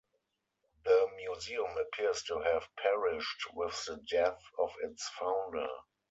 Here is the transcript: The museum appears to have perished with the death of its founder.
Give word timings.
The 0.83 1.09
museum 1.15 1.77
appears 1.77 2.23
to 2.23 2.39
have 2.39 2.67
perished 2.75 3.53
with 3.53 3.85
the 3.85 3.97
death 4.09 4.41
of 4.57 4.73
its 4.81 5.07
founder. 5.09 5.67